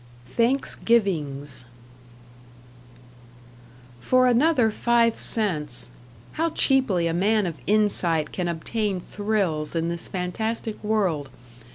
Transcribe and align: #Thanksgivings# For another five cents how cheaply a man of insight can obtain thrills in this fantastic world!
#Thanksgivings# 0.33 1.65
For 3.99 4.25
another 4.25 4.71
five 4.71 5.19
cents 5.19 5.91
how 6.31 6.49
cheaply 6.49 7.05
a 7.05 7.13
man 7.13 7.45
of 7.45 7.53
insight 7.67 8.31
can 8.31 8.47
obtain 8.47 8.99
thrills 8.99 9.75
in 9.75 9.89
this 9.89 10.07
fantastic 10.07 10.83
world! 10.83 11.29